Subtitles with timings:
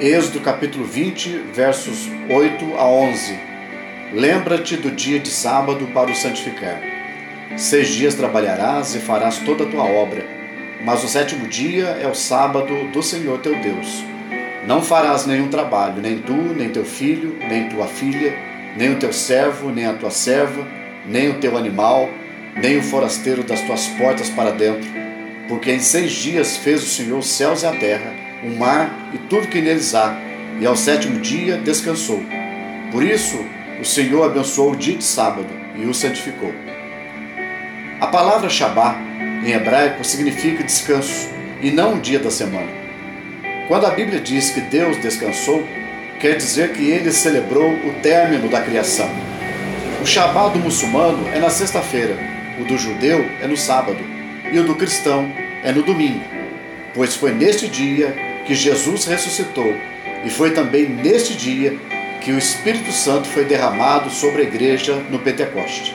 [0.00, 3.36] Êxodo capítulo 20, versos 8 a 11.
[4.12, 6.80] Lembra-te do dia de sábado para o santificar.
[7.56, 10.24] Seis dias trabalharás e farás toda a tua obra,
[10.84, 14.04] mas o sétimo dia é o sábado do Senhor teu Deus.
[14.68, 18.38] Não farás nenhum trabalho, nem tu, nem teu filho, nem tua filha,
[18.76, 20.64] nem o teu servo, nem a tua serva,
[21.08, 22.08] nem o teu animal,
[22.54, 24.88] nem o forasteiro das tuas portas para dentro,
[25.48, 29.18] porque em seis dias fez o Senhor os céus e a terra o mar e
[29.18, 30.16] tudo que neles há,
[30.60, 32.22] e ao sétimo dia descansou.
[32.90, 33.44] Por isso,
[33.80, 36.52] o Senhor abençoou o dia de sábado e o santificou.
[38.00, 38.96] A palavra Shabá,
[39.44, 41.28] em hebraico, significa descanso
[41.60, 42.68] e não um dia da semana.
[43.66, 45.66] Quando a Bíblia diz que Deus descansou,
[46.20, 49.08] quer dizer que ele celebrou o término da criação.
[50.02, 52.16] O Shabá do muçulmano é na sexta-feira,
[52.60, 53.98] o do judeu é no sábado
[54.50, 55.30] e o do cristão
[55.62, 56.24] é no domingo,
[56.94, 59.76] pois foi neste dia que Jesus ressuscitou,
[60.24, 61.78] e foi também neste dia
[62.22, 65.94] que o Espírito Santo foi derramado sobre a igreja no Pentecoste.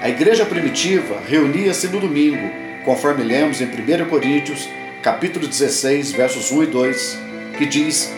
[0.00, 2.50] A igreja primitiva reunia-se no domingo,
[2.82, 4.70] conforme lemos em 1 Coríntios,
[5.02, 7.18] capítulo 16, versos 1 e 2,
[7.58, 8.10] que diz: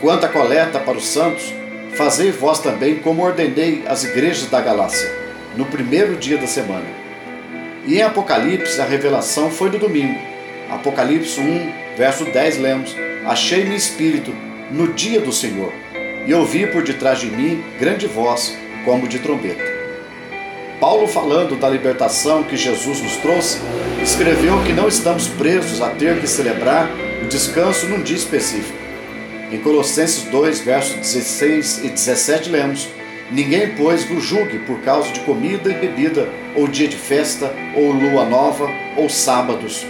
[0.00, 1.54] Quanto à coleta para os santos,
[1.94, 5.08] fazei vós também como ordenei as igrejas da Galácia,
[5.56, 6.86] no primeiro dia da semana.
[7.86, 10.18] E em Apocalipse a revelação foi no domingo.
[10.68, 12.96] Apocalipse 1, Verso 10 lemos:
[13.26, 14.32] Achei-me espírito
[14.70, 15.72] no dia do Senhor,
[16.24, 19.64] e ouvi por detrás de mim grande voz, como de trombeta.
[20.78, 23.58] Paulo, falando da libertação que Jesus nos trouxe,
[24.00, 26.88] escreveu que não estamos presos a ter que celebrar
[27.20, 28.78] o descanso num dia específico.
[29.50, 32.88] Em Colossenses 2, versos 16 e 17, lemos:
[33.28, 37.90] Ninguém, pois, vos julgue por causa de comida e bebida, ou dia de festa, ou
[37.90, 39.84] lua nova, ou sábados,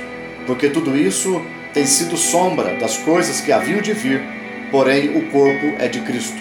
[0.47, 4.23] porque tudo isso tem sido sombra das coisas que haviam de vir,
[4.71, 6.39] porém o corpo é de Cristo.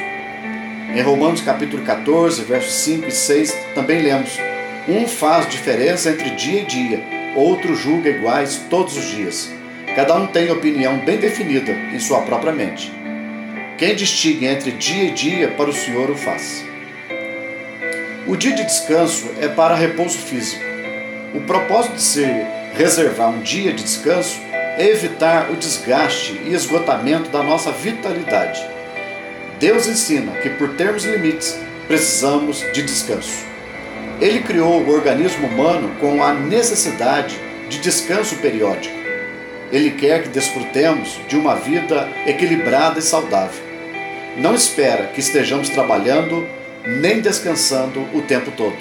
[0.96, 4.40] Em Romanos capítulo 14, versos 5 e 6, também lemos:
[4.88, 7.04] Um faz diferença entre dia e dia,
[7.36, 9.52] outro julga iguais todos os dias.
[9.96, 12.92] Cada um tem opinião bem definida em sua própria mente.
[13.78, 16.64] Quem distingue entre dia e dia, para o Senhor o faz.
[18.28, 20.64] O dia de descanso é para repouso físico.
[21.34, 24.40] O propósito de ser reservar um dia de descanso
[24.78, 28.64] evitar o desgaste e esgotamento da nossa vitalidade.
[29.60, 31.58] Deus ensina que, por termos limites,
[31.88, 33.46] precisamos de descanso.
[34.22, 37.40] Ele criou o organismo humano com a necessidade
[37.70, 38.96] de descanso periódico.
[39.72, 43.64] Ele quer que desfrutemos de uma vida equilibrada e saudável.
[44.38, 46.48] Não espera que estejamos trabalhando
[46.86, 48.78] nem descansando o tempo todo.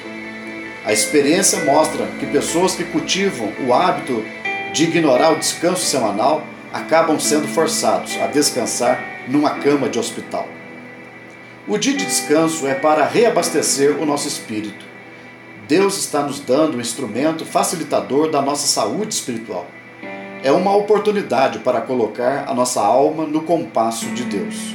[0.85, 4.25] A experiência mostra que pessoas que cultivam o hábito
[4.77, 10.47] de ignorar o descanso semanal, acabam sendo forçados a descansar numa cama de hospital.
[11.67, 14.85] O dia de descanso é para reabastecer o nosso espírito.
[15.67, 19.67] Deus está nos dando um instrumento facilitador da nossa saúde espiritual.
[20.45, 24.75] É uma oportunidade para colocar a nossa alma no compasso de Deus.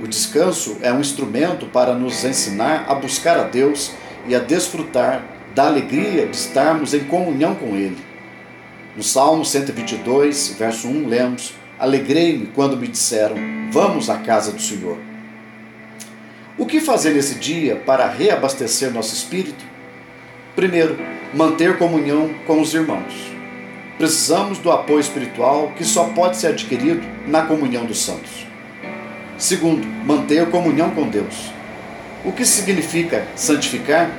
[0.00, 3.90] O descanso é um instrumento para nos ensinar a buscar a Deus
[4.28, 8.05] e a desfrutar da alegria de estarmos em comunhão com Ele.
[8.96, 13.36] No Salmo 122, verso 1, lemos: Alegrei-me quando me disseram:
[13.70, 14.96] Vamos à casa do Senhor.
[16.56, 19.62] O que fazer nesse dia para reabastecer nosso espírito?
[20.54, 20.98] Primeiro,
[21.34, 23.12] manter comunhão com os irmãos.
[23.98, 28.46] Precisamos do apoio espiritual que só pode ser adquirido na comunhão dos santos.
[29.36, 31.52] Segundo, manter comunhão com Deus.
[32.24, 34.10] O que significa santificar?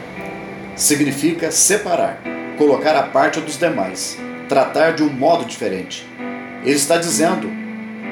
[0.76, 2.22] Significa separar,
[2.60, 6.08] colocar a parte dos demais, tratar de um modo diferente.
[6.64, 7.52] Ele está dizendo: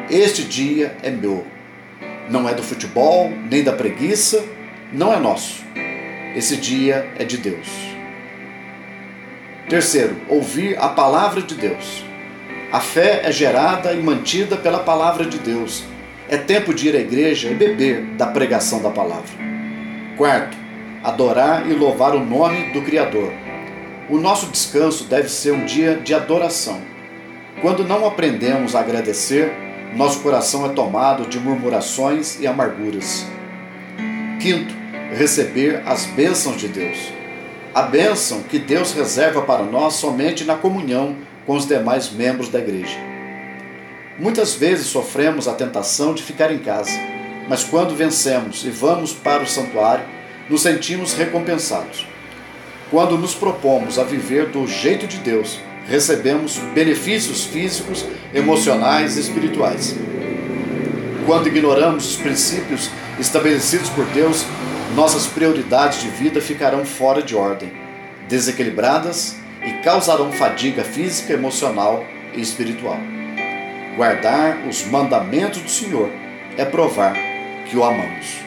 [0.10, 1.46] Este dia é meu.
[2.30, 4.44] Não é do futebol, nem da preguiça,
[4.92, 5.64] não é nosso.
[6.36, 7.68] Esse dia é de Deus.
[9.70, 12.04] Terceiro, ouvir a palavra de Deus.
[12.72, 15.84] A fé é gerada e mantida pela palavra de Deus.
[16.28, 19.30] É tempo de ir à igreja e beber da pregação da palavra.
[20.18, 20.58] Quarto,
[21.04, 23.32] adorar e louvar o nome do Criador.
[24.08, 26.80] O nosso descanso deve ser um dia de adoração.
[27.60, 29.52] Quando não aprendemos a agradecer,
[29.96, 33.26] nosso coração é tomado de murmurações e amarguras.
[34.40, 34.76] Quinto,
[35.12, 37.00] receber as bênçãos de Deus.
[37.74, 41.16] A bênção que Deus reserva para nós somente na comunhão
[41.48, 42.98] com os demais membros da igreja.
[44.20, 46.92] Muitas vezes sofremos a tentação de ficar em casa,
[47.50, 50.06] mas quando vencemos e vamos para o santuário,
[50.48, 52.06] nos sentimos recompensados.
[52.96, 59.98] Quando nos propomos a viver do jeito de Deus, recebemos benefícios físicos, emocionais e espirituais.
[61.26, 62.90] Quando ignoramos os princípios
[63.20, 64.46] estabelecidos por Deus,
[64.96, 67.70] nossas prioridades de vida ficarão fora de ordem,
[68.30, 72.02] desequilibradas e causarão fadiga física, emocional
[72.34, 72.98] e espiritual.
[73.98, 76.10] Guardar os mandamentos do Senhor
[76.56, 77.14] é provar
[77.70, 78.38] que o amamos.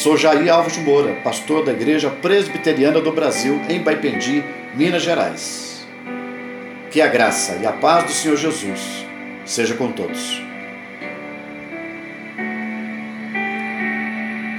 [0.00, 4.42] Sou Jair Alves de Moura, pastor da Igreja Presbiteriana do Brasil, em Baipendi,
[4.74, 5.86] Minas Gerais.
[6.90, 8.80] Que a graça e a paz do Senhor Jesus
[9.44, 10.49] seja com todos.